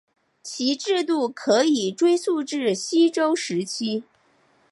[0.41, 4.03] 其制度可以追溯至西周时期。